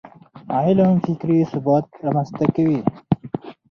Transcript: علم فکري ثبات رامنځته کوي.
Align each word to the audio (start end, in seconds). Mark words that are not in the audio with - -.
علم 0.59 0.91
فکري 1.05 1.37
ثبات 1.51 1.85
رامنځته 2.03 2.45
کوي. 2.55 2.79